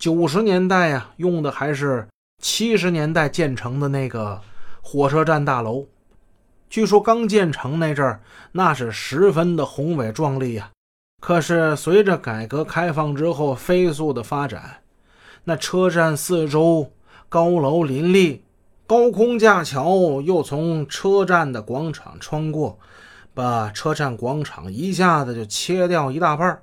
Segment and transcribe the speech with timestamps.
[0.00, 2.08] 九十年代呀，用的还是
[2.42, 4.40] 七十年代建成的那个
[4.80, 5.88] 火车站大楼。
[6.70, 10.70] 据说刚建成那阵儿，那是十分的宏伟壮丽呀。
[11.20, 14.78] 可是随着改革开放之后飞速的发展，
[15.44, 16.92] 那车站四周
[17.28, 18.42] 高楼林立，
[18.86, 22.78] 高空架桥又从车站的广场穿过，
[23.34, 26.62] 把车站广场一下子就切掉一大半儿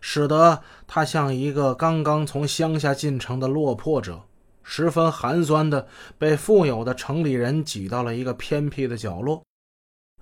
[0.00, 4.20] 使得他像一个刚刚从乡下进城的落魄者，
[4.62, 5.86] 十分寒酸的
[6.18, 9.42] 被富有的城里人挤到了一个偏僻的角落。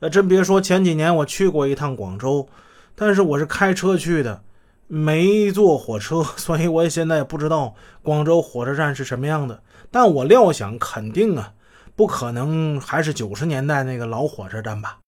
[0.00, 2.48] 呃，真别说，前几年我去过一趟广州。
[2.96, 4.44] 但是我是开车去的，
[4.86, 9.60] 没坐火车， 所以我现在也不知道广州火车站是什么样的。
[9.90, 11.52] 但我料想，肯定啊，
[11.96, 14.98] 不可能还是九十年代那个老火车站吧。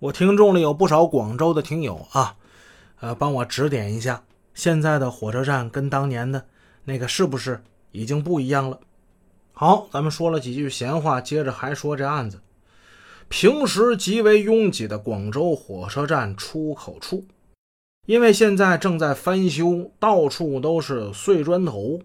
[0.00, 2.36] 我听众里有不少广州的听友啊，
[3.00, 4.22] 呃，帮我指点一下，
[4.54, 6.46] 现在的火车站跟当年的
[6.84, 8.78] 那个是不是已经不一样了？
[9.52, 12.40] 好，咱们说了几句闲话，接着还说这案子。
[13.28, 17.24] 平时极为拥挤的广州火车站出口处，
[18.06, 22.00] 因为现在正在翻修，到处都是碎砖头，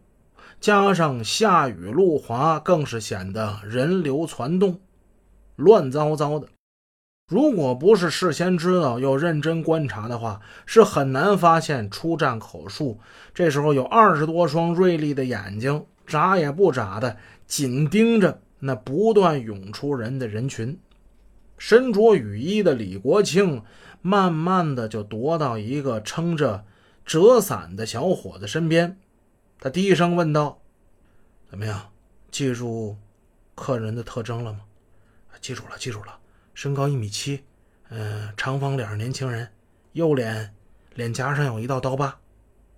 [0.62, 4.80] 加上下雨路滑，更是显得人流攒动，
[5.56, 6.48] 乱糟糟的。
[7.28, 13.00] 如果不是事先知道又认真观察的话，是很难发现出站口数
[13.34, 20.80] 这时候有二十多双锐利的眼睛，眨也不眨的紧盯着那不断涌出人的人群。
[21.58, 23.64] 身着雨衣的李国庆，
[24.04, 26.64] 慢慢的就踱到一个撑着
[27.06, 29.00] 折伞的小伙子身边，
[29.60, 30.62] 他低声问道
[31.50, 31.90] ：“怎么样，
[32.30, 32.98] 记住
[33.56, 34.60] 客人的特征了吗
[35.42, 36.20] ？”“记住了，记住了。
[36.56, 37.44] 身高一米七，
[37.90, 39.52] 嗯，长方脸，年轻人，
[39.92, 40.56] 右脸
[40.96, 42.18] 脸颊上有一道刀疤。”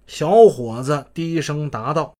[0.07, 2.13] 小伙子低声答道：“